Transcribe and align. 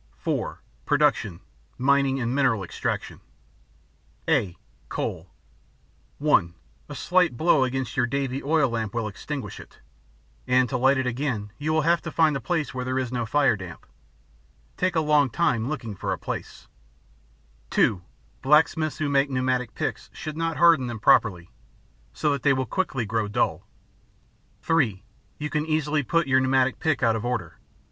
(4) 0.17 0.63
Production: 0.87 1.41
Mining 1.77 2.19
and 2.19 2.33
Mineral 2.33 2.63
Extraction 2.63 3.21
(a) 4.27 4.57
Coal 4.89 5.29
(1) 6.17 6.55
A 6.89 6.95
slight 6.95 7.37
blow 7.37 7.63
against 7.63 7.95
your 7.95 8.07
Davy 8.07 8.41
oil 8.41 8.67
lamp 8.71 8.95
will 8.95 9.07
extinguish 9.07 9.59
it, 9.59 9.77
and 10.47 10.67
to 10.69 10.75
light 10.75 10.97
it 10.97 11.05
again 11.05 11.51
you 11.59 11.71
will 11.71 11.83
have 11.83 12.01
to 12.01 12.09
find 12.11 12.35
a 12.35 12.41
place 12.41 12.73
where 12.73 12.83
there 12.83 12.97
is 12.97 13.11
no 13.11 13.27
fire 13.27 13.55
damp. 13.55 13.85
Take 14.75 14.95
a 14.95 15.01
long 15.01 15.29
time 15.29 15.69
looking 15.69 15.95
for 15.95 16.09
the 16.09 16.17
place. 16.17 16.67
(2) 17.69 18.01
Blacksmiths 18.41 18.97
who 18.97 19.07
make 19.07 19.29
pneumatic 19.29 19.75
picks 19.75 20.09
should 20.13 20.35
not 20.35 20.57
harden 20.57 20.87
them 20.87 20.99
properly, 20.99 21.51
so 22.11 22.31
that 22.31 22.41
they 22.41 22.53
will 22.53 22.65
quickly 22.65 23.05
grow 23.05 23.27
dull. 23.27 23.67
(3) 24.63 25.03
You 25.37 25.51
can 25.51 25.63
easily 25.67 26.01
put 26.01 26.25
your 26.25 26.39
pneumatic 26.39 26.79
pick 26.79 27.03
out 27.03 27.15
of 27.15 27.23
order. 27.23 27.59